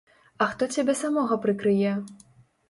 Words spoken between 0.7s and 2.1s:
цябе самога прыкрые?